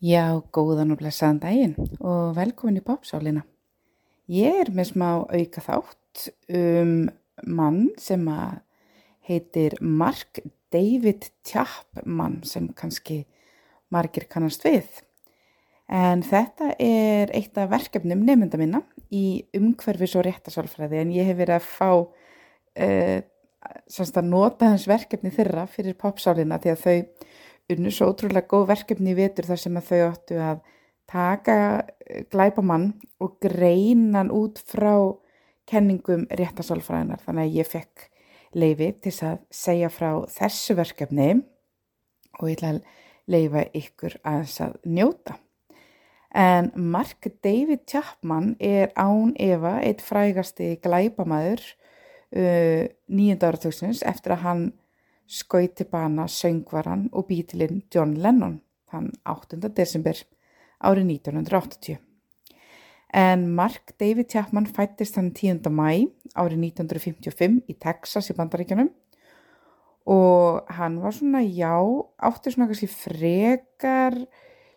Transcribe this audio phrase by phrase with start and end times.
[0.00, 3.42] Já, góðan og blessaðan daginn og velkomin í Popsálina.
[4.32, 6.22] Ég er með smá auka þátt
[6.56, 6.94] um
[7.44, 8.24] mann sem
[9.28, 10.40] heitir Mark
[10.72, 13.26] David Chapman sem kannski
[13.92, 14.88] margir kannast við.
[15.92, 18.80] En þetta er eitt af verkefnum nefnda minna
[19.12, 23.20] í umhverfis og réttasálfræði en ég hef verið að fá uh,
[24.00, 26.98] að nota hans verkefni þeirra fyrir Popsálina því að þau
[27.74, 30.62] unnu svo ótrúlega góð verkefni í vetur þar sem að þau áttu að
[31.10, 31.56] taka
[32.06, 34.94] eh, glæpamann og greinan út frá
[35.70, 37.22] kenningum réttasálfræðinar.
[37.26, 38.08] Þannig að ég fekk
[38.58, 41.30] leiði til að segja frá þessu verkefni
[42.40, 42.82] og ég ætla að
[43.30, 45.36] leifa ykkur að þess að njóta.
[46.30, 54.44] En Mark David Chapman er án Eva eitt frægasti glæpamaður uh, nýjönda áratöksins eftir að
[54.44, 54.62] hann
[55.30, 58.58] skauti bana söngvaran og bítilinn John Lennon
[58.90, 59.60] þann 8.
[59.70, 60.18] desember
[60.82, 62.00] árið 1980.
[63.14, 65.70] En Mark David Chapman fættist þann 10.
[65.70, 68.90] mæ árið 1955 í Texas í bandaríkjanum
[70.10, 71.76] og hann var svona, já,
[72.18, 74.16] átti svona kannski frekar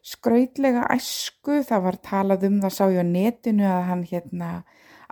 [0.03, 4.49] skrautlega æsku, það var talað um það sá ég á netinu að hann hérna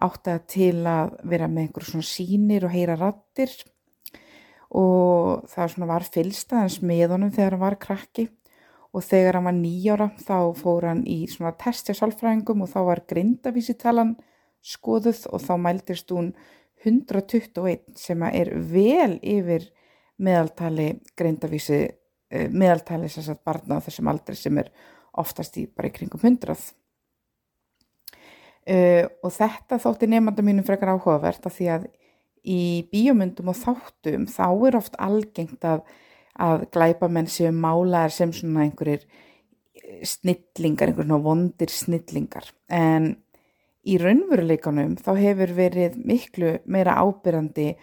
[0.01, 3.53] átti að til að vera með einhverjum svona sínir og heyra rattir
[4.71, 8.29] og það svona var fylstaðans með honum þegar hann var krakki.
[8.91, 12.79] Og þegar hann var nýjára þá fór hann í svona testi á sálfræðingum og þá
[12.89, 14.17] var grindavísitalan
[14.61, 16.33] skoðuð og þá mæltist hún
[16.83, 19.69] 121 sem er vel yfir
[20.21, 24.71] meðaltali grindavísi eh, meðaltali sem sagt barna þessum aldri sem er
[25.21, 26.59] oftast í bara í kringum 100 uh,
[28.65, 31.89] eh, og þetta þótti nefnda mínum frekar áhugavert af því að
[32.47, 35.83] í bíomundum og þáttum þá er oft algengt að,
[36.41, 42.49] að glæpa menn séu málaðar sem svona einhverjir eh, snillingar, einhverjum vondir snillingar.
[42.69, 43.13] En
[43.85, 47.73] í raunveruleikanum þá hefur verið miklu meira ábyrjandi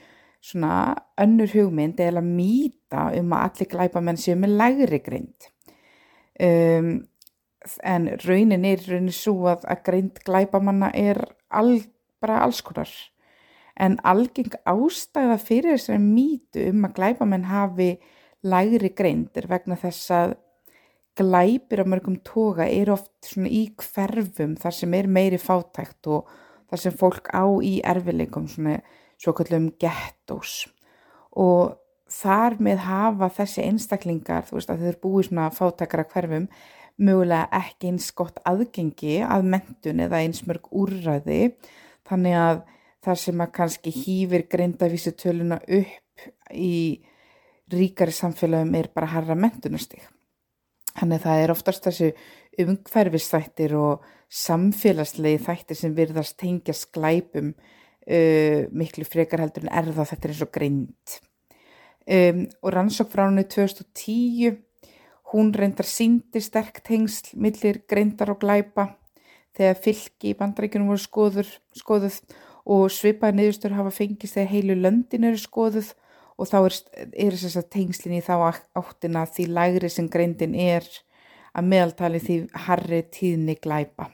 [0.44, 5.48] svona önnur hugmynd eða mýta um að allir glæpa menn séu með lægri greind
[6.38, 6.92] um,
[7.82, 11.20] en raunin er raunin svo að, að greind glæpa manna er
[11.50, 11.80] all,
[12.22, 12.92] bara alls konar
[13.78, 17.88] en algeng ástæða fyrir þessari mýtu um að glæpamenn hafi
[18.42, 20.36] lægri greindir vegna þess að
[21.18, 26.30] glæpir á mörgum toga er oft svona í hverfum þar sem er meiri fátækt og
[26.70, 28.78] þar sem fólk á í erfileikum svona
[29.18, 30.68] svo kallum gettós
[31.34, 31.78] og
[32.08, 36.46] þar með hafa þessi einstaklingar þú veist að þau eru búið svona fátækara hverfum
[36.98, 41.54] mögulega ekki eins gott aðgengi að mentun eða eins mörg úrræði.
[42.08, 42.62] Þannig að
[43.04, 46.74] þar sem að kannski hýfir greindavísutöluna upp í
[47.72, 50.02] ríkari samfélagum er bara harra mentunastig.
[50.98, 52.12] Þannig það er oftast þessu
[52.58, 60.26] umhverfisþættir og samfélagslegi þættir sem virðast tengja sklæpum uh, miklu frekar heldur en erða þetta
[60.28, 61.18] er eins og greind.
[62.08, 64.56] Um, og rannsók frá hannu 2010,
[65.34, 68.94] hún reyndar síndi sterk tengsl millir greindar og glæpa
[69.58, 72.16] þegar fylki í bandaríkunum voru skoður, skoðuð
[72.68, 75.94] og svipaði niðurstur hafa fengist þegar heilu löndin eru skoðuð
[76.38, 76.74] og þá er,
[77.24, 78.34] er þess að tengslinn í þá
[78.76, 80.86] áttina því lægri sem greindin er
[81.56, 82.36] að meðaltali því
[82.66, 84.10] harri tíðni glæpa.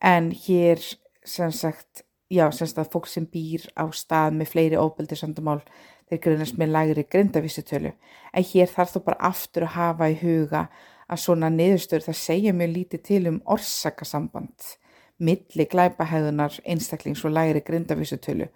[0.00, 0.80] En hér
[1.24, 5.60] sem sagt, já sem sagt að fólk sem býr á stað með fleiri óbeldi sandumál
[6.08, 7.92] þeir greinast með lægri greindavísutölu.
[8.32, 10.66] En hér þarf þú bara aftur að hafa í huga
[11.10, 14.74] að svona niðurstur það segja mjög lítið til um orsakasamband
[15.22, 18.48] milli glæpahæðunar einstaklings og læri grindavísutölu.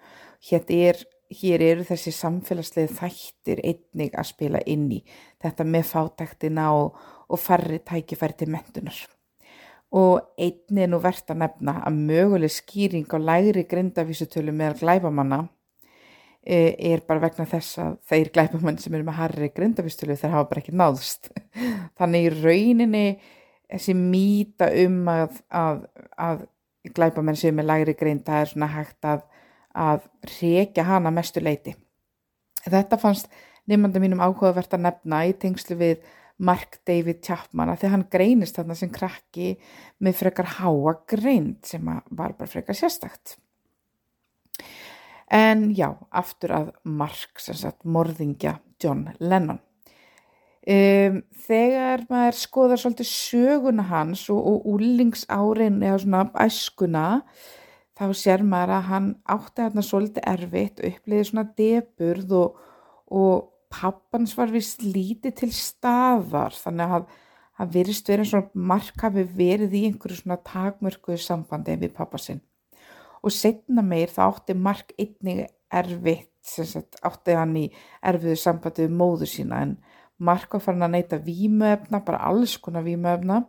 [0.48, 5.02] Hér, er, hér eru þessi samfélagslega þættir einnig að spila inn í
[5.42, 6.98] þetta með fátæktina og,
[7.28, 8.98] og farri tækifæri til mentunar.
[9.94, 15.46] Og einnig er nú verðt að nefna að möguleg skýring á læri grindavísutölu meðal glæpamanna
[16.44, 20.50] e, er bara vegna þess að þeir glæpamann sem eru með harri grindavísutölu þeir hafa
[20.50, 21.30] bara ekki náðst.
[21.98, 23.06] Þannig í rauninni
[23.72, 25.82] þessi mýta um að, að,
[26.16, 26.46] að
[26.94, 29.26] glæpamenn sem er lægri grein það er svona hægt að,
[29.74, 30.06] að
[30.38, 31.74] reykja hana mestu leiti.
[32.68, 33.28] Þetta fannst
[33.68, 36.00] nefnda mínum áhugavert að nefna í tengslu við
[36.38, 39.52] Mark David Chapman að því hann greinist þarna sem krakki
[40.04, 43.36] með frekar háa greind sem var bara frekar sérstakt.
[45.28, 49.60] En já, aftur að Mark, sem sagt, morðingja John Lennon.
[50.68, 57.04] Um, þegar maður skoðar svolítið söguna hans og, og úlingsárin eða svona æskuna
[57.96, 62.60] þá sér maður að hann átti hérna svolítið erfitt og uppliði svona deburð og,
[63.08, 67.08] og pappans var vist lítið til staðar þannig að
[67.58, 72.42] það virðist verið svona mark hafi verið í einhverju svona takmörkuðu sambandi við pappa sinn.
[73.24, 77.66] Og setna meir þá átti mark einnig erfitt, sagt, átti hann í
[78.06, 79.78] erfiðu sambandi við móður sína en
[80.18, 83.42] mark var farin að neyta výmöfna, bara alls konar výmöfna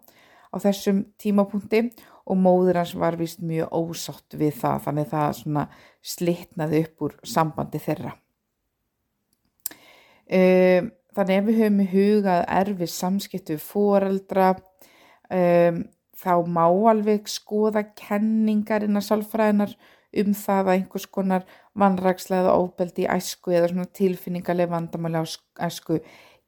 [0.50, 1.90] á þessum tímapunkti
[2.30, 5.68] og móður hans var vist mjög ósátt við það þannig það svona
[6.06, 8.16] slitnaði upp úr sambandi þeirra.
[10.30, 14.52] Um, þannig ef við höfum í hugað erfið samskiptu fóreldra
[15.34, 15.80] um,
[16.20, 19.74] þá má alveg skoða kenningar innan sálfræðinar
[20.20, 21.46] um það að einhvers konar
[21.78, 25.26] vanrakslega ofbeldi í æsku eða tilfinningarlega vandamáli á
[25.66, 26.00] æsku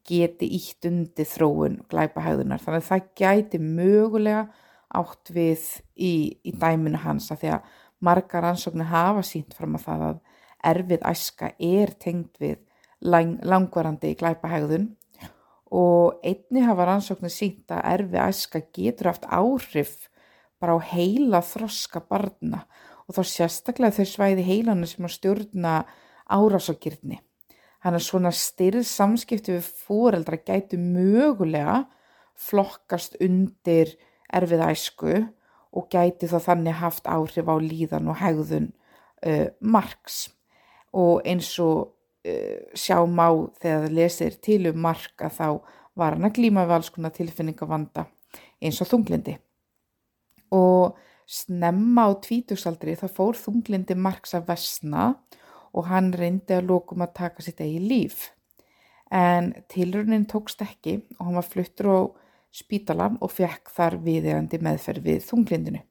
[0.07, 4.43] geti ítt undir þróun glæpahæðunar þannig að það gæti mögulega
[4.91, 6.13] átt við í,
[6.43, 10.19] í dæminu hans að því að margar ansóknir hafa sínt fram að það að
[10.71, 12.57] erfið æska er tengd við
[13.01, 14.89] lang, langvarandi glæpahægðun
[15.71, 20.09] og einni hafa rannsóknir sínt að erfi æska getur haft áhrif
[20.61, 22.65] bara á heila þroska barna.
[23.07, 25.73] Og þá sérstaklega þau svæði heilanu sem að stjórna
[26.31, 27.19] árásagirni.
[27.81, 31.79] Þannig að svona styrð samskipti við fóreldra gætu mögulega
[32.37, 33.95] flokkast undir
[34.31, 35.15] erfið æsku
[35.71, 38.69] og gæti þá þannig haft áhrif á líðan og hegðun
[39.25, 40.27] uh, margs
[40.93, 41.93] og eins og
[42.27, 43.27] uh, sjá má
[43.61, 45.61] þegar það lesir til um marka þá
[45.97, 48.05] var hann að glíma við alls konar tilfinningavanda
[48.61, 49.39] eins og þunglindi.
[50.53, 50.99] Og
[51.31, 55.40] snemma á tvítugsaldri þá fór þunglindi marks að vesna og
[55.87, 58.29] hann reyndi að lókum að taka sitt eigi líf.
[59.11, 61.99] En tilraunin tókst ekki og hann var fluttur á
[62.51, 65.81] spítala og fekk þar viðegandi meðferð við þunglindinu.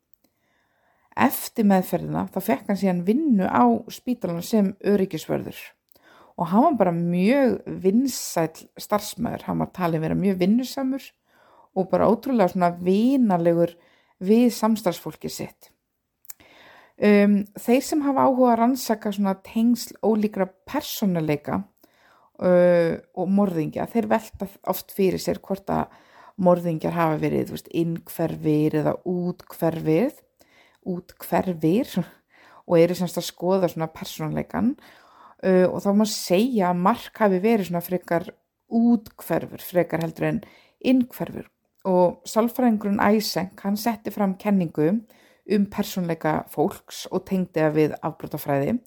[1.20, 5.58] Eftir meðferðina þá fekk hann síðan vinnu á spítalan sem öryggisvörður
[6.40, 11.08] og hann var bara mjög vinsæl starfsmæður, hann var talið vera mjög vinnusamur
[11.76, 13.74] og bara ótrúlega svona vinalegur
[14.24, 15.68] við samstarfsfólki sitt.
[17.00, 21.62] Um, þeir sem hafa áhuga að rannsaka svona tengsl ólíkra personuleika
[22.44, 25.94] uh, og morðingja, þeir velta oft fyrir sér hvort að
[26.40, 30.12] morðingjar hafa verið innkverfir eða útkverfir,
[30.84, 31.94] útkverfir
[32.68, 37.40] og eru semst að skoða svona personuleikan uh, og þá má segja að mark hafi
[37.40, 38.28] verið svona frekar
[38.68, 40.42] útkverfur, frekar heldur en
[40.84, 41.48] innkverfur
[41.88, 45.00] og sálfræðingurinn Æseng hann setti fram kenningu um
[45.72, 48.78] persónleika fólks og tengdi það við afbrótafræði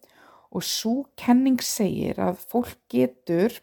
[0.53, 3.55] og svo kenning segir að fólk getur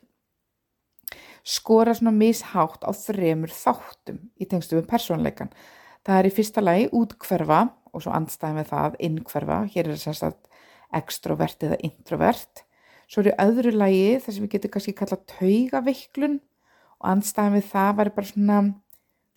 [1.47, 5.53] skora svona mishátt á þremur þáttum í tengstu við persónleikan.
[6.05, 10.27] Það er í fyrsta lagi útkverfa og svo andstæðin við það innkverfa, hér er þess
[10.27, 10.37] að
[11.01, 12.65] extrovert eða introvert.
[13.11, 16.39] Svo er í öðru lagi það sem við getum kannski kallað taugaveiklun
[17.01, 18.61] og anstæðan við það var bara svona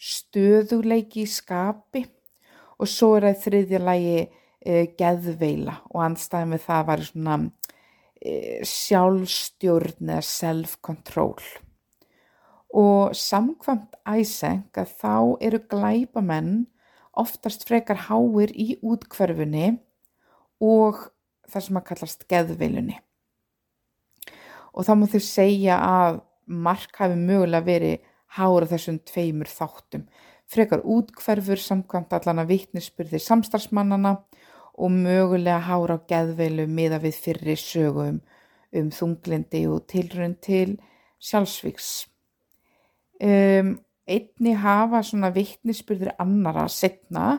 [0.03, 2.05] stöðuleiki í skapi
[2.79, 7.37] og svo er það í þriðja lagi e, geðveila og anstæðan við það var svona
[8.17, 8.33] e,
[8.67, 11.47] sjálfstjórn eða self-control.
[12.73, 15.15] Og samkvæmt æseng að þá
[15.45, 16.53] eru glæbamenn
[17.13, 19.75] oftast frekar háir í útkverfunni
[20.63, 21.03] og
[21.45, 22.97] það sem að kallast geðveilunni
[24.73, 30.07] og þá má þau segja að mark hafi mögulega verið hára þessum tveimur þáttum.
[30.51, 34.17] Frekar útkverfur samkvæmt allan að vittnisspurði samstarfsmannana
[34.73, 38.19] og mögulega hára á geðveilu miða við fyrri sögum
[38.73, 40.77] um þunglindi og tilrönd til
[41.23, 42.07] sjálfsvíks.
[43.23, 43.77] Um,
[44.09, 47.37] einni hafa svona vittnisspurðir annara setna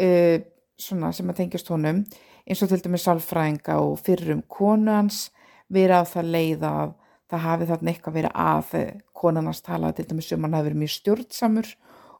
[0.00, 0.38] uh,
[0.80, 2.04] svona sem að tengjast honum
[2.44, 5.28] eins og til dæmis sálfræðinga og fyrrum konu hans
[5.72, 6.94] verið á það leið að
[7.32, 8.74] það hafi þarna eitthvað verið að
[9.16, 11.70] konarnas talaði til dæmis um hann hafi verið mjög stjórnsamur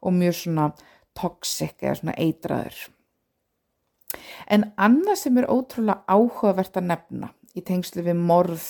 [0.04, 0.68] og mjög svona
[1.16, 2.76] toxic eða svona eitraður.
[4.46, 8.64] En annað sem er ótrúlega áhugavert að nefna í tengslu við morð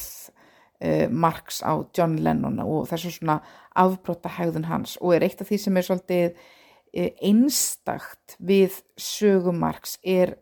[0.85, 3.41] uh, Marx á John Lennon og þessu svona
[3.77, 9.61] afbróta hegðun hans og er eitt af því sem er svolítið uh, einstakt við sögum
[9.65, 10.37] Marx er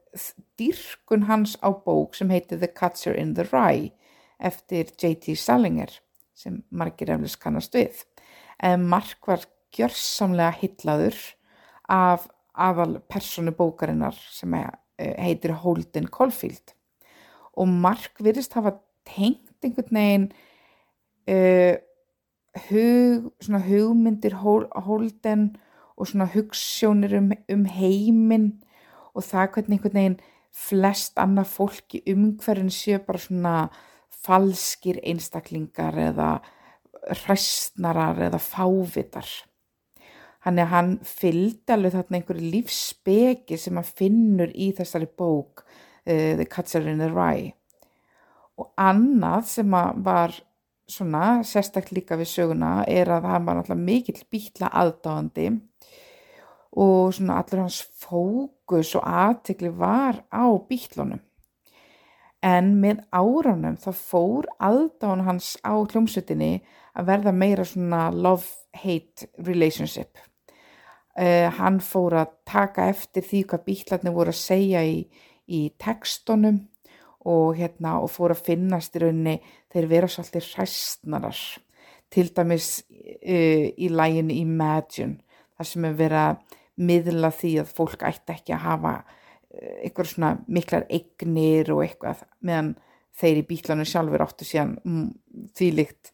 [0.60, 3.92] dyrkun hans á bók sem heitir The Catcher in the Rye
[4.42, 5.36] eftir J.T.
[5.38, 5.92] Salinger
[6.34, 8.02] sem margir eflis kannast við.
[8.62, 9.44] En Mark var
[9.76, 11.18] gjörsamlega hillaður
[11.88, 16.74] af aðal personu bókarinnar sem eh, heitir Holden Caulfield
[17.52, 18.76] og Mark virðist hafa
[19.08, 20.26] tengt einhvern veginn
[21.28, 21.76] uh,
[22.68, 23.30] hug,
[23.66, 25.48] hugmyndir Holden
[25.96, 28.52] og svona hugssjónir um, um heiminn
[29.12, 30.20] og það hvernig einhvern veginn
[30.52, 33.54] flest annað fólk í umhverfinn séu bara svona
[34.22, 36.32] falskir einstaklingar eða
[37.22, 39.26] hræstnarar eða fávitar.
[40.44, 46.32] Hann er hann fylgdi alveg þarna einhverju lífsspeki sem hann finnur í þessari bók uh,
[46.38, 47.52] The Catcher in the Rye.
[48.58, 50.34] Og annað sem var
[50.90, 55.48] svona sérstaklega líka við söguna er að hann var náttúrulega mikill býtla aðdáðandi
[56.82, 61.20] og svona allur hans fókus og aðtekli var á býtlunum
[62.42, 66.52] en með áránum þá fór aðdáðan hans á hljómsutinni
[66.98, 70.18] að verða meira svona love-hate relationship
[71.18, 75.02] uh, hann fór að taka eftir því hvað býtlarnir voru að segja í,
[75.48, 76.62] í tekstunum
[77.22, 79.36] og, hérna, og fór að finnast í rauninni
[79.72, 81.42] þeir vera svolítið hræstnarar
[82.12, 85.20] til dæmis uh, í læginu Imagine
[85.56, 90.12] þar sem er verið að miðla því að fólk ætti ekki að hafa uh, eitthvað
[90.14, 92.74] svona miklar eignir og eitthvað meðan
[93.20, 95.08] þeir í bílanu sjálfur áttu síðan mm,
[95.58, 96.12] þýlikt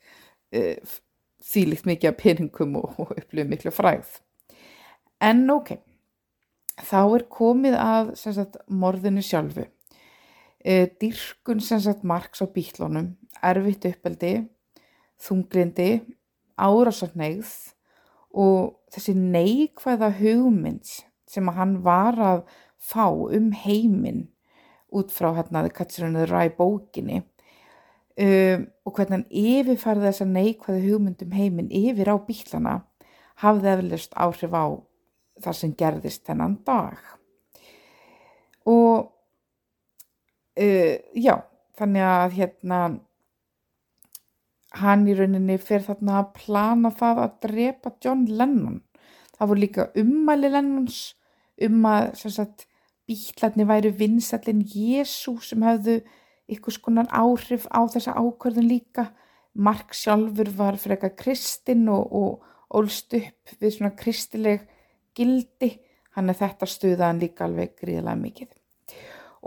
[0.58, 0.96] uh,
[1.48, 4.18] þýlikt mikið af peningum og, og upplöfu miklu fræð
[5.20, 5.76] en ok
[6.78, 9.66] þá er komið að sagt, morðinu sjálfu.
[10.58, 14.48] E, dyrkun sagt margs á bílunum, erfitt uppeldi,
[15.22, 15.90] þunglindi,
[16.58, 17.52] árásarnegð
[18.38, 20.90] og þessi neikvæða hugmynd
[21.28, 22.42] sem að hann var að
[22.78, 24.28] fá um heiminn
[24.94, 31.34] út frá hérna þið kattsurinuður ræði bókinni um, og hvernig hann yfirfærði þessa neikvæða hugmyndum
[31.36, 32.76] heiminn yfir á bílana
[33.42, 34.66] hafði eflust áhrif á
[35.44, 36.98] það sem gerðist þennan dag.
[38.68, 39.08] Og
[40.60, 41.34] uh, já,
[41.78, 42.80] þannig að hérna
[44.78, 48.82] hann í rauninni fyrir þarna að plana það að drepa John Lennon.
[49.38, 50.98] Það voru líka ummæli Lennons
[51.64, 52.66] um að sagt,
[53.08, 56.00] bílarni væri vinsallin Jésu sem hefðu
[56.52, 59.08] ykkur skonar áhrif á þessa ákvörðun líka.
[59.54, 64.66] Mark sjálfur var fyrir eitthvað kristinn og, og ólst upp við svona kristileg
[65.18, 65.74] gildi
[66.16, 68.54] hann er þetta stuðaðan líka alveg gríðilega mikið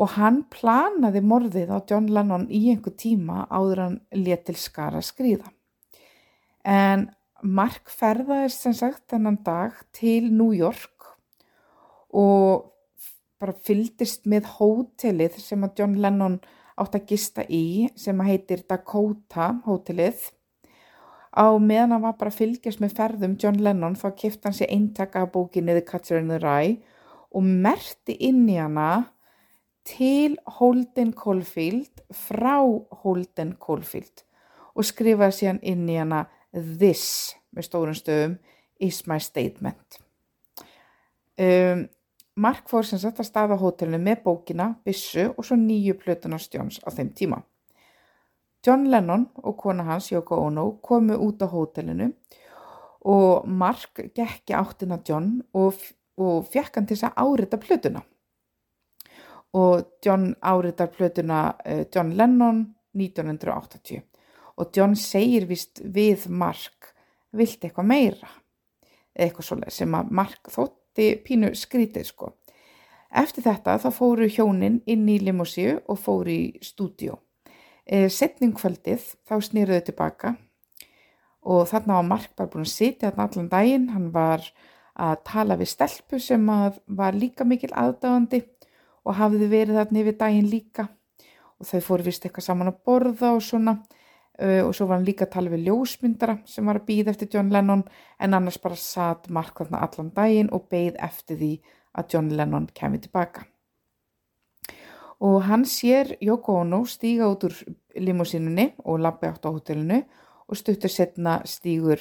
[0.02, 5.52] og hann planaði morðið á John Lennon í einhver tíma áður hann letil skara skrýða.
[6.64, 7.10] En
[7.42, 11.10] Mark ferðaðist sem sagt þennan dag til New York
[12.14, 12.70] og
[13.42, 16.38] bara fyldist með hótelið sem að John Lennon
[16.82, 20.30] átt að gista í sem að heitir Dakota hótelið.
[21.32, 24.74] Á meðan hann var bara að fylgjast með ferðum John Lennon þá kipta hann sér
[24.74, 26.82] eintaka af bókinni The Catcher in the Rye
[27.32, 29.14] og merti inn í hana
[29.88, 32.60] til Holden Caulfield frá
[33.04, 34.26] Holden Caulfield
[34.76, 38.38] og skrifaði síðan inn í hana This með stórun stöðum
[38.82, 40.02] is my statement.
[41.40, 41.88] Um,
[42.36, 46.90] Mark fór sem sagt að staða hótelinu með bókina, bissu og svo nýju plötunarstjóns á
[46.96, 47.42] þeim tíma.
[48.66, 52.12] John Lennon og kona hans Yoko Ono komu út á hótelinu
[53.10, 55.80] og Mark gekki áttina John og,
[56.22, 58.04] og fekk hann til þess að árita plötuna.
[59.58, 62.62] Og John áriðar plötuna uh, John Lennon
[62.94, 64.04] 1980
[64.62, 66.94] og John segir vist við Mark
[67.34, 68.30] vilt eitthvað meira?
[69.18, 72.32] Eitthvað svolítið sem að Mark þótti pínu skrítið sko.
[73.12, 77.18] Eftir þetta þá fóru hjónin inn í limósíu og fóru í stúdíu
[77.92, 80.36] setningkvöldið þá snýruðu tilbaka
[81.42, 83.88] og þarna var Mark bara búin að sitja þarna allan daginn.
[83.92, 84.46] Hann var
[84.96, 88.44] að tala við stelpu sem var líka mikil aðdáðandi
[89.02, 90.88] og hafði verið þarna yfir daginn líka.
[91.62, 93.80] Og þau fóru vist eitthvað saman að borða og svona.
[94.42, 97.28] Uh, og svo var hann líka að tala við ljósmyndara sem var að býða eftir
[97.34, 97.84] John Lennon
[98.18, 101.52] en annars bara satt Mark þarna allan daginn og beigð eftir því
[102.00, 103.44] að John Lennon kemur tilbaka.
[105.22, 107.54] Og hann sér Ono stíga út úr
[107.96, 110.02] limúsinunni og labbi átt á hotellinu
[110.48, 112.00] og stuttur setna stígur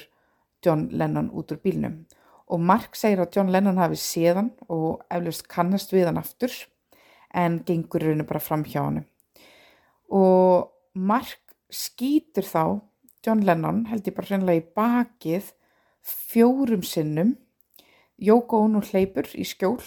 [0.64, 2.04] John Lennon út úr bílnum.
[2.50, 6.52] Og Mark segir að John Lennon hafi séðan og eflust kannast við hann aftur
[7.34, 9.04] en gengur rauninu bara fram hjá hann
[10.10, 12.64] og Mark skýtur þá
[13.24, 15.52] John Lennon held ég bara hreinlega í bakið
[16.02, 17.36] fjórum sinnum
[18.20, 19.78] Jóko hún hleypur í skjól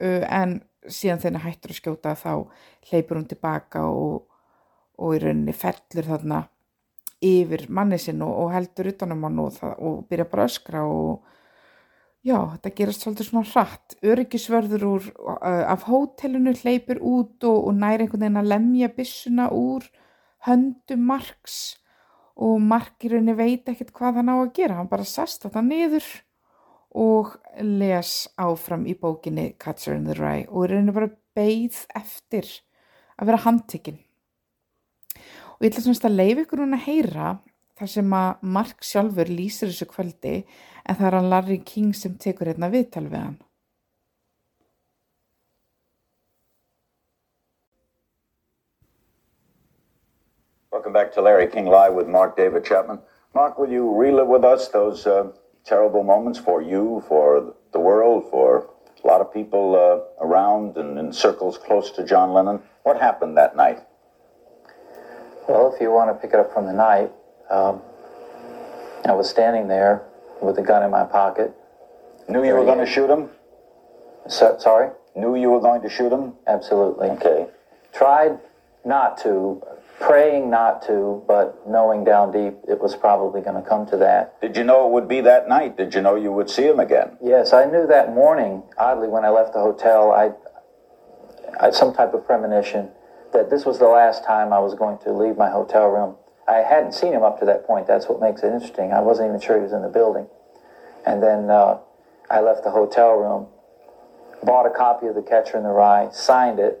[0.00, 0.58] en
[0.90, 2.32] síðan þegar hættur að skjóta þá
[2.88, 4.24] hleypur hún tilbaka og,
[4.98, 6.42] og í rauninni fellur þarna
[7.24, 11.32] yfir manni sinn og, og heldur utanum hann og, og byrja bara að öskra og
[12.26, 13.94] Já, þetta gerast svolítið svona hratt.
[14.02, 19.46] Öryggisvörður úr, uh, af hótelinu hleypur út og, og næri einhvern veginn að lemja bissuna
[19.54, 19.86] úr
[20.48, 21.76] höndum marks
[22.34, 24.80] og markirunni veit ekkert hvað hann á að gera.
[24.80, 26.08] Hann bara sest þetta niður
[26.98, 28.12] og les
[28.42, 32.50] áfram í bókinni Catcher in the Rye og er henni bara beigð eftir
[33.20, 34.02] að vera handtikinn.
[35.56, 37.28] Og ég ætla semst að leiða ykkur hún að heyra
[37.80, 40.36] þar sem að Mark sjálfur lýsir þessu kvöldi
[40.84, 43.38] en það er hann Larry King sem tekur hérna viðtal við hann.
[50.70, 53.00] Welcome back to Larry King Live with Mark David Chapman.
[53.34, 55.32] Mark, will you relive with us those uh,
[55.64, 58.68] terrible moments for you, for the world, for
[59.02, 62.60] a lot of people uh, around and in circles close to John Lennon?
[62.82, 63.80] What happened that night?
[65.48, 67.12] Well, if you want to pick it up from the night,
[67.50, 67.80] um,
[69.04, 70.02] I was standing there
[70.42, 71.54] with a gun in my pocket.
[72.28, 73.30] Knew you were going to shoot him?
[74.28, 74.90] So, sorry?
[75.14, 76.34] Knew you were going to shoot him?
[76.48, 77.10] Absolutely.
[77.10, 77.46] Okay.
[77.94, 78.40] Tried
[78.84, 79.62] not to,
[80.00, 84.40] praying not to, but knowing down deep it was probably going to come to that.
[84.40, 85.76] Did you know it would be that night?
[85.76, 87.16] Did you know you would see him again?
[87.22, 90.32] Yes, I knew that morning, oddly, when I left the hotel, I,
[91.64, 92.90] I some type of premonition
[93.36, 96.16] that this was the last time I was going to leave my hotel room.
[96.48, 97.86] I hadn't seen him up to that point.
[97.86, 98.92] That's what makes it interesting.
[98.92, 100.26] I wasn't even sure he was in the building.
[101.04, 101.78] And then uh,
[102.30, 103.48] I left the hotel room,
[104.42, 106.78] bought a copy of The Catcher in the Rye, signed it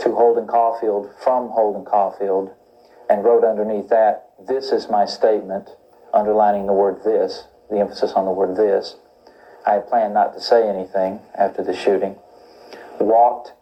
[0.00, 2.54] to Holden Caulfield from Holden Caulfield,
[3.08, 5.68] and wrote underneath that, This is my statement,
[6.14, 8.96] underlining the word this, the emphasis on the word this.
[9.66, 12.16] I had planned not to say anything after the shooting.
[12.98, 13.52] Walked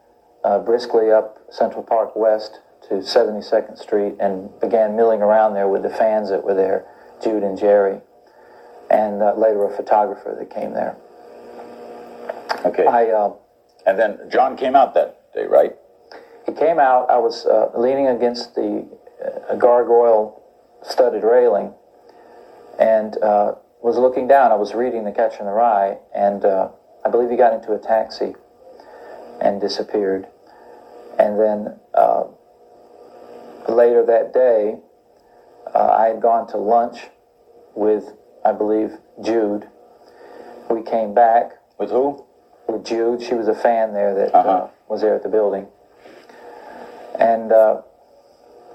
[0.45, 5.83] uh, briskly up Central Park West to 72nd Street and began milling around there with
[5.83, 6.87] the fans that were there,
[7.23, 8.00] Jude and Jerry,
[8.90, 10.97] and uh, later a photographer that came there.
[12.64, 12.87] Okay.
[12.87, 13.35] I, uh,
[13.87, 15.76] and then John came out that day, right?
[16.49, 18.87] he came out, I was uh, leaning against the
[19.50, 20.42] uh, gargoyle
[20.83, 21.75] studded railing
[22.78, 23.52] and uh,
[23.83, 24.50] was looking down.
[24.50, 26.71] I was reading The Catcher in the Rye, and uh,
[27.04, 28.35] I believe he got into a taxi
[29.40, 30.26] and disappeared.
[31.18, 32.25] And then uh,
[33.68, 34.76] later that day,
[35.75, 36.99] uh, I had gone to lunch
[37.75, 38.04] with,
[38.45, 38.92] I believe,
[39.23, 39.68] Jude.
[40.71, 42.25] We came back With who?
[42.69, 43.23] with Jude.
[43.23, 44.69] She was a fan there that uh Uh-huh.
[44.89, 45.67] was there at the building.
[47.19, 47.82] And uh,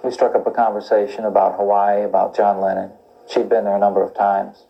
[0.04, 2.92] we struck up a conversation about Hawaii, about John Lennon.
[3.28, 4.66] She'd been there a number of times.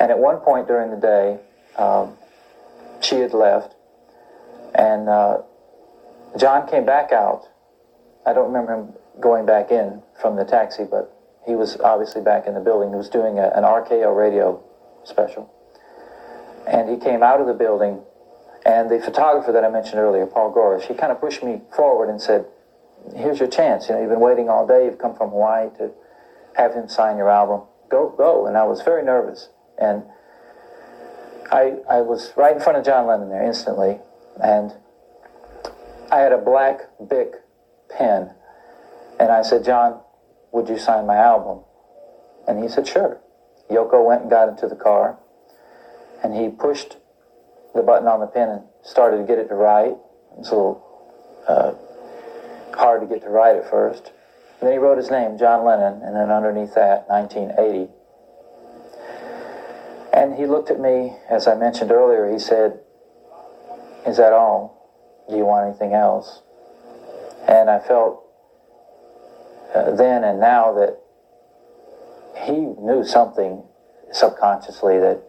[0.00, 1.38] And at one point during the day,
[1.76, 2.14] um,
[3.00, 3.74] she had left,
[4.80, 5.42] and uh,
[6.38, 7.44] John came back out.
[8.24, 11.14] I don't remember him going back in from the taxi, but
[11.46, 12.88] he was obviously back in the building.
[12.88, 14.62] He was doing a, an RKO radio
[15.04, 15.52] special.
[16.66, 18.00] And he came out of the building,
[18.64, 22.08] and the photographer that I mentioned earlier, Paul Gorish, he kind of pushed me forward
[22.08, 22.46] and said,
[23.14, 23.88] Here's your chance.
[23.88, 24.84] You know, you've been waiting all day.
[24.84, 25.90] You've come from Hawaii to
[26.56, 27.62] have him sign your album.
[27.90, 28.46] Go, go.
[28.46, 29.48] And I was very nervous.
[29.78, 30.04] And
[31.50, 34.00] I, I was right in front of John Lennon there instantly.
[34.42, 34.72] And
[36.10, 37.34] I had a black Bic
[37.88, 38.30] pen.
[39.18, 40.00] And I said, John,
[40.52, 41.64] would you sign my album?
[42.48, 43.20] And he said, sure.
[43.70, 45.18] Yoko went and got into the car.
[46.24, 46.96] And he pushed
[47.74, 49.94] the button on the pen and started to get it to write.
[50.38, 50.90] It's a little
[51.46, 51.72] uh,
[52.76, 54.12] hard to get to write at first.
[54.60, 57.92] And then he wrote his name, John Lennon, and then underneath that, 1980.
[60.12, 62.80] And he looked at me, as I mentioned earlier, he said,
[64.06, 65.24] Is that all?
[65.28, 66.42] Do you want anything else?
[67.48, 68.24] And I felt
[69.74, 70.98] uh, then and now that
[72.44, 73.62] he knew something
[74.12, 75.22] subconsciously that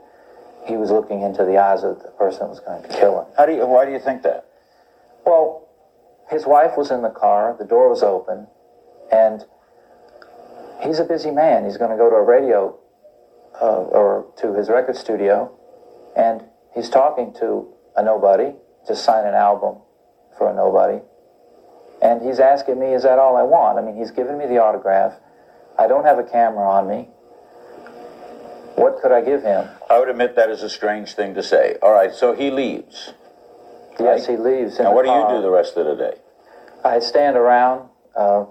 [0.65, 3.27] he was looking into the eyes of the person that was going to kill him.
[3.37, 4.45] How do you, why do you think that?
[5.25, 5.69] Well,
[6.29, 8.47] his wife was in the car, the door was open,
[9.11, 9.43] and
[10.81, 11.65] he's a busy man.
[11.65, 12.77] He's going to go to a radio
[13.61, 15.51] uh, or to his record studio,
[16.15, 18.53] and he's talking to a nobody,
[18.87, 19.77] just sign an album
[20.37, 20.99] for a nobody.
[22.01, 23.77] And he's asking me, is that all I want?
[23.77, 25.13] I mean, he's given me the autograph.
[25.77, 27.07] I don't have a camera on me.
[28.75, 29.67] What could I give him?
[29.89, 31.75] I would admit that is a strange thing to say.
[31.81, 33.13] All right, so he leaves.
[33.99, 34.79] Yes, he leaves.
[34.79, 36.17] Now, what do you do the rest of the day?
[36.83, 38.45] I stand around uh,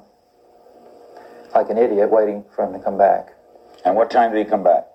[1.54, 3.30] like an idiot waiting for him to come back.
[3.84, 4.86] And what time did he come back?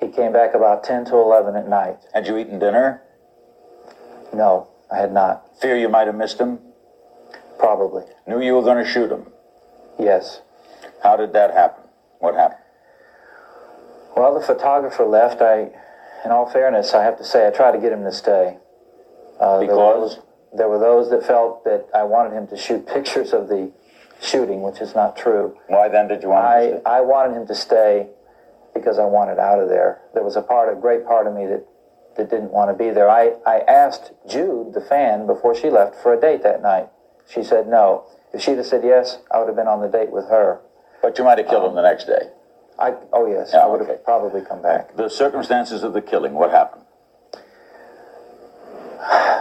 [0.00, 1.98] He came back about 10 to 11 at night.
[2.12, 3.02] Had you eaten dinner?
[4.32, 5.44] No, I had not.
[5.60, 6.58] Fear you might have missed him?
[7.58, 8.04] Probably.
[8.26, 9.26] Knew you were going to shoot him.
[9.98, 10.40] Yes.
[11.02, 11.84] How did that happen?
[12.20, 12.60] What happened?
[14.16, 15.40] Well, the photographer left.
[15.40, 15.70] I,
[16.24, 18.56] in all fairness, I have to say I tried to get him to stay.
[19.40, 20.18] Uh, there were Because?
[20.56, 23.70] there were those that felt that I wanted him to shoot pictures of the
[24.20, 25.56] shooting, which is not true.
[25.68, 26.82] Why then did you want him to I, stay?
[26.90, 28.08] I wanted him to stay
[28.74, 30.00] because I wanted out of there.
[30.14, 31.64] There was a part, a great part of me that,
[32.18, 33.08] that didn't want to be there.
[33.08, 36.88] I, I asked Jude, the fan, before she left for a date that night.
[37.28, 38.04] She said no.
[38.34, 40.60] If she'd have said yes, I would have been on the date with her.
[41.00, 42.30] But you might have killed him the next day.
[42.78, 44.96] I, oh yes, Yeah, I would have probably come back.
[44.96, 46.84] The circumstances of the killing, what happened?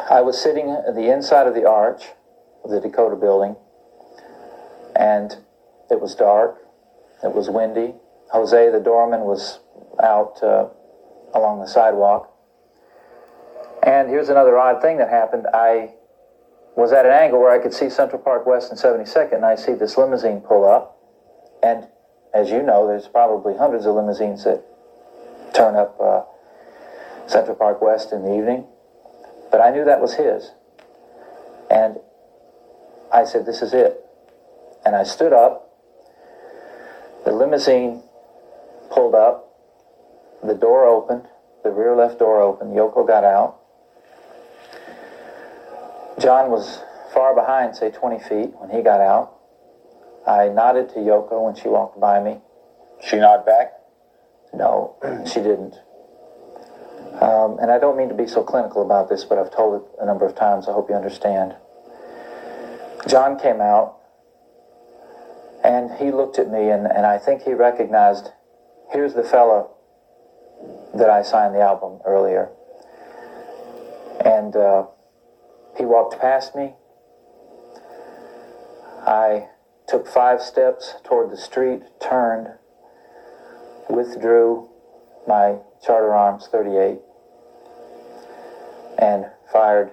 [0.09, 2.03] I was sitting at the inside of the arch
[2.63, 3.55] of the Dakota building,
[4.95, 5.35] and
[5.89, 6.59] it was dark.
[7.23, 7.95] It was windy.
[8.31, 9.59] Jose, the doorman, was
[10.01, 10.67] out uh,
[11.33, 12.31] along the sidewalk.
[13.87, 15.47] And here's another odd thing that happened.
[15.53, 15.93] I
[16.75, 19.55] was at an angle where I could see Central Park West and 72nd, and I
[19.55, 20.97] see this limousine pull up.
[21.63, 21.87] And
[22.33, 24.61] as you know, there's probably hundreds of limousines that
[25.53, 26.23] turn up uh,
[27.29, 28.65] Central Park West in the evening.
[29.51, 30.51] But I knew that was his.
[31.71, 31.95] And
[33.13, 34.03] I said, This is it.
[34.85, 35.71] And I stood up.
[37.23, 38.03] The limousine
[38.91, 39.47] pulled up.
[40.43, 41.29] The door opened.
[41.63, 42.75] The rear left door opened.
[42.75, 43.61] Yoko got out.
[46.19, 46.81] John was
[47.13, 49.33] far behind, say 20 feet, when he got out.
[50.25, 52.39] I nodded to Yoko when she walked by me.
[53.07, 53.73] She nodded back?
[54.53, 55.75] No, she didn't.
[57.21, 59.87] Um, and I don't mean to be so clinical about this, but I've told it
[60.01, 60.67] a number of times.
[60.67, 61.55] I hope you understand.
[63.07, 63.97] John came out,
[65.63, 68.31] and he looked at me, and, and I think he recognized
[68.91, 69.71] here's the fellow
[70.95, 72.49] that I signed the album earlier.
[74.25, 74.87] And uh,
[75.77, 76.73] he walked past me.
[79.05, 79.47] I
[79.87, 82.49] took five steps toward the street, turned,
[83.89, 84.67] withdrew
[85.27, 86.99] my Charter Arms 38,
[88.99, 89.91] and fired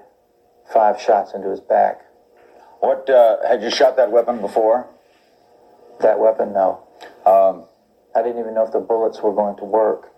[0.72, 2.00] five shots into his back.
[2.80, 4.88] What, uh, had you shot that weapon before?
[6.00, 6.82] That weapon, no.
[7.24, 7.66] Um,
[8.16, 10.10] I didn't even know if the bullets were going to work.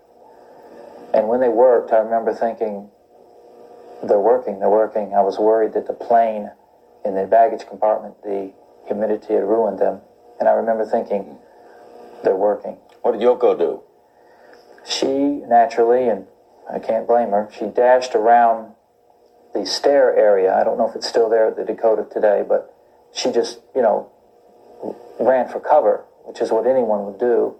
[1.13, 2.89] And when they worked, I remember thinking,
[4.03, 5.13] they're working, they're working.
[5.13, 6.51] I was worried that the plane
[7.05, 8.51] in the baggage compartment, the
[8.85, 10.01] humidity had ruined them.
[10.39, 11.37] And I remember thinking,
[12.23, 12.77] they're working.
[13.01, 13.81] what did Yoko do?
[14.85, 15.07] She
[15.47, 16.25] naturally, and
[16.71, 18.73] I can't blame her, she dashed around
[19.53, 20.53] the stair area.
[20.53, 22.73] I don't know if it's still there at the Dakota today, but
[23.13, 24.11] she just, you know,
[25.19, 27.55] ran for cover, which is what anyone would do.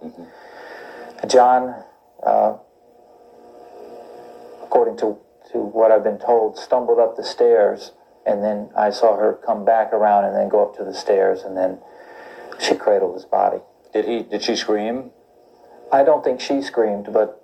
[1.27, 1.83] John,
[2.23, 2.57] uh,
[4.63, 5.17] according to,
[5.51, 7.91] to what I've been told, stumbled up the stairs,
[8.25, 11.43] and then I saw her come back around and then go up to the stairs,
[11.43, 11.79] and then
[12.59, 13.59] she cradled his body.
[13.93, 15.11] Did he, did she scream?
[15.91, 17.41] I don't think she screamed, but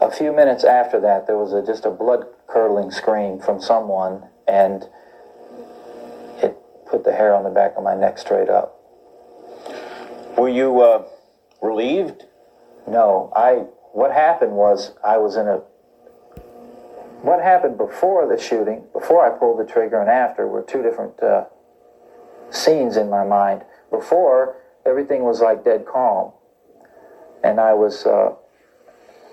[0.00, 4.24] a few minutes after that, there was a, just a blood curdling scream from someone,
[4.48, 4.88] and
[6.42, 6.56] it
[6.90, 8.76] put the hair on the back of my neck straight up.
[10.36, 11.06] Were you, uh,
[11.60, 12.24] relieved?
[12.88, 13.64] No, I.
[13.92, 15.60] What happened was I was in a.
[17.22, 21.22] What happened before the shooting, before I pulled the trigger, and after were two different
[21.22, 21.44] uh,
[22.50, 23.62] scenes in my mind.
[23.90, 24.56] Before
[24.86, 26.32] everything was like dead calm,
[27.44, 28.34] and I was uh,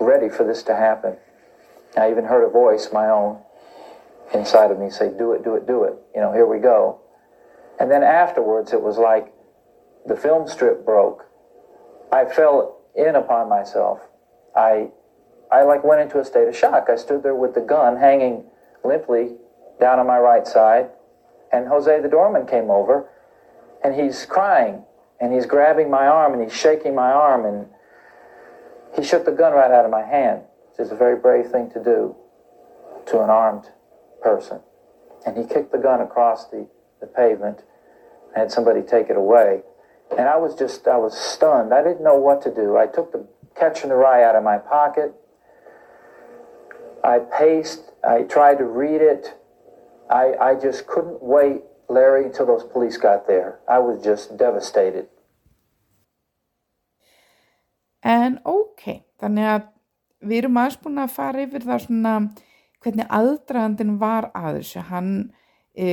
[0.00, 1.16] ready for this to happen.
[1.96, 3.40] I even heard a voice, my own,
[4.34, 7.00] inside of me say, "Do it, do it, do it." You know, here we go.
[7.80, 9.32] And then afterwards, it was like
[10.06, 11.24] the film strip broke.
[12.12, 14.00] I fell in upon myself.
[14.56, 14.88] I,
[15.50, 16.88] I like went into a state of shock.
[16.90, 18.44] I stood there with the gun hanging
[18.84, 19.36] limply
[19.80, 20.90] down on my right side,
[21.52, 23.08] and Jose the doorman came over,
[23.82, 24.84] and he's crying,
[25.20, 27.66] and he's grabbing my arm, and he's shaking my arm, and
[28.96, 31.70] he shook the gun right out of my hand, which is a very brave thing
[31.70, 32.14] to do
[33.06, 33.70] to an armed
[34.22, 34.60] person.
[35.26, 36.68] And he kicked the gun across the,
[37.00, 37.62] the pavement,
[38.34, 39.62] and had somebody take it away.
[40.10, 41.72] And I was just, I was stunned.
[41.72, 42.76] I didn't know what to do.
[42.76, 43.26] I took the
[43.58, 45.14] catch in the rye out of my pocket.
[47.08, 47.82] I paced.
[48.04, 49.24] I tried to read it.
[50.10, 53.60] I, I just couldn't wait, Larry, until those police got there.
[53.68, 55.06] I was just devastated.
[58.04, 59.64] En ok, þannig að
[60.22, 62.12] við erum aðeins búin að fara yfir það svona
[62.84, 64.84] hvernig aðdragandin var að þessu.
[64.88, 65.10] Hann
[65.74, 65.88] e,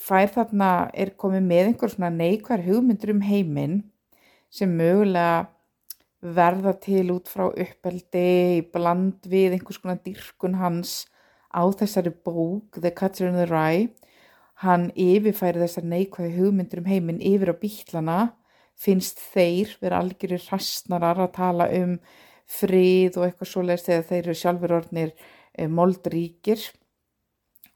[0.00, 3.82] fær þarna, er komið með einhver svona neikvar hugmyndur um heiminn
[4.54, 5.44] sem mögulega
[6.24, 11.04] verða til út frá uppeldi í bland við einhvers konar dyrkun hans
[11.52, 13.90] á þessari bók The Catcher in the Rye.
[14.64, 18.18] Hann yfirfæri þessar neikvæði hugmyndur um heiminn yfir á bítlana.
[18.74, 21.98] Finnst þeir vera algjörir hrastnarar að tala um
[22.50, 25.12] frið og eitthvað svoleiðis þegar þeir eru sjálfur orðnir
[25.54, 26.64] e, moldríkir.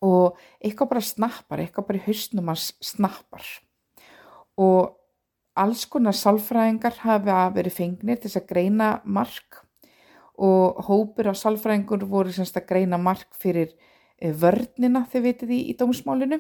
[0.02, 3.46] Og eitthvað bara snappar, eitthvað bara í hausnum hans snappar.
[4.58, 4.97] Og
[5.62, 9.62] alls konar sálfræðingar hafa verið fengnir til þess að greina mark
[10.38, 13.72] og hópur af sálfræðingur voru semst að greina mark fyrir
[14.18, 16.38] e, vörnina þau vitið í, í dómsmálinu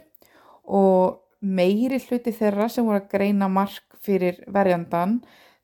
[0.68, 5.18] og meiri hluti þeirra sem voru að greina mark fyrir verjandan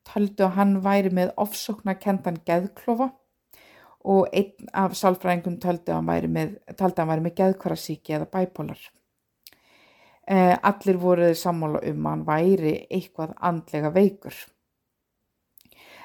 [0.09, 3.13] töldu að hann væri með ofsóknar kendan geðklofa
[4.05, 6.59] og einn af sálfræðingum töldu að hann væri með,
[7.23, 8.83] með geðkvarasíki eða bæpólar.
[10.25, 14.37] Eh, allir voruði sammála um að hann væri eitthvað andlega veikur.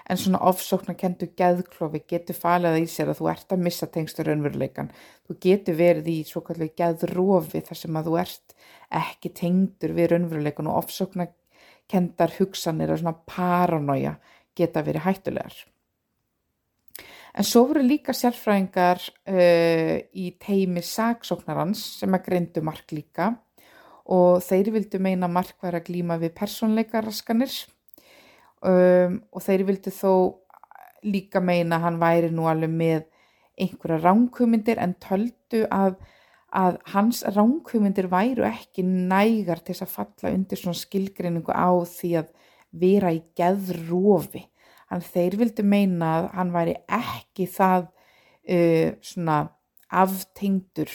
[0.10, 4.28] En svona ofsóknar kendu geðklofi getur falið í sér að þú ert að missa tengstur
[4.28, 4.90] raunveruleikan.
[5.24, 8.56] Þú getur verið í svo kallu geðrofi þar sem að þú ert
[9.00, 11.32] ekki tengdur við raunveruleikan og ofsóknar
[11.90, 14.18] kendar hugsanir og svona paranója
[14.58, 15.60] geta verið hættulegar.
[17.40, 19.00] En svo voru líka sérfræðingar
[19.32, 23.38] uh, í teimi saksóknarans sem að greindu mark líka
[24.10, 27.54] og þeir vildu meina mark væri að glíma við persónleikaraskanir
[28.66, 30.14] um, og þeir vildu þó
[31.06, 33.04] líka meina að hann væri nú alveg með
[33.60, 36.00] einhverja ránkhumindir en töldu að,
[36.56, 42.34] að hans ránkhumindir væru ekki nægar til að falla undir svona skilgreiningu á því að
[42.80, 44.44] vera í geðrófi.
[44.90, 49.40] Þannig þeir vildu meina að hann væri ekki það uh, svona
[49.90, 50.92] aftengdur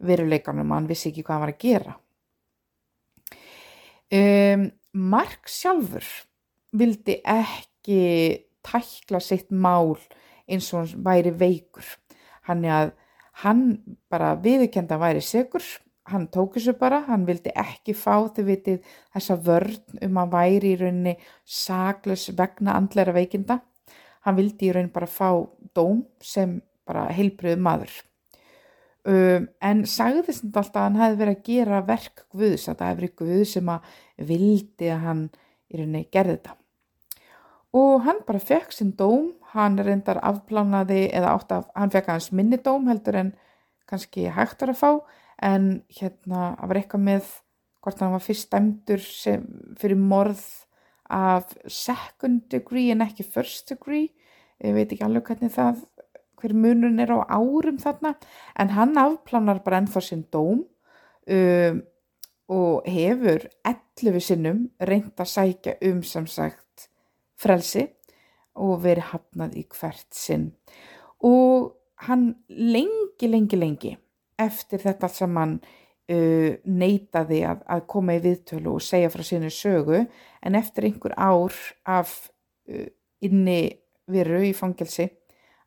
[0.00, 1.98] veruleikanum að hann vissi ekki hvað hann var að gera.
[4.10, 6.02] Um, Mark sjálfur
[6.74, 8.00] vildi ekki
[8.66, 9.94] tækla sitt mál
[10.50, 11.86] eins og hann væri veikur.
[12.48, 12.90] Hann að
[13.44, 13.62] hann
[14.10, 15.62] bara viðkenda væri segur,
[16.10, 18.82] hann tók þessu bara, hann vildi ekki fá þau vitið
[19.14, 23.60] þessa vörn um að væri í rauninni saglus vegna andleira veikinda.
[24.26, 25.30] Hann vildi í rauninni bara fá
[25.70, 27.94] dóm sem bara heilbriðu maður.
[29.08, 33.00] Um, en sagði alltaf að hann hefði verið að gera verk Guðs, að það hefði
[33.00, 33.92] verið Guð sem að
[34.30, 35.22] vildi að hann
[35.70, 36.56] í rauninni gerði þetta.
[37.80, 42.28] Og hann bara fekk sinn dóm, hann reyndar afplánaði eða átt af, hann fekk hans
[42.36, 43.32] minni dóm heldur en
[43.90, 44.90] kannski hægtar að fá
[45.40, 47.30] en hérna það var eitthvað með
[47.80, 49.46] hvort hann var fyrst dæmdur sem,
[49.80, 50.42] fyrir morð
[51.10, 54.10] af second degree en ekki first degree,
[54.60, 55.80] ég veit ekki alveg hvernig það,
[56.40, 58.14] hver munun er á árum þarna,
[58.58, 61.82] en hann afplánar bara ennþá sinn dóm um,
[62.50, 66.88] og hefur 11 sinnum reynd að sækja um sem sagt
[67.38, 67.86] frelsi
[68.58, 70.50] og verið hafnað í hvert sinn.
[71.22, 71.70] Og
[72.08, 73.94] hann lengi, lengi, lengi
[74.40, 79.52] eftir þetta sem hann uh, neytaði að, að koma í viðtölu og segja frá sínu
[79.54, 82.16] sögu en eftir einhver ár af
[82.70, 82.88] uh,
[83.24, 83.60] inni
[84.10, 85.10] veru í fangelsi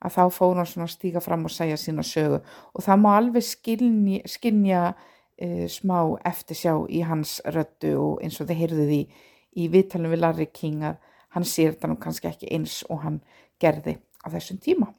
[0.03, 3.09] að þá fór hann svona að stíga fram og segja sína sögu og það má
[3.15, 8.93] alveg skilni, skinja uh, smá eftir sjá í hans röttu og eins og þið heyrðuð
[8.97, 9.01] í,
[9.59, 10.99] í viðtalum við Larry King að
[11.33, 13.21] hann sér þetta nú kannski ekki eins og hann
[13.61, 14.91] gerði á þessum tíma.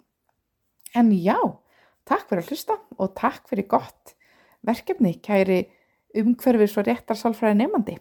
[0.95, 1.39] En já,
[2.07, 4.15] takk fyrir að hlusta og takk fyrir gott
[4.65, 5.65] verkefni kæri
[6.15, 7.99] umhverfis og réttarsálfræði nefandi.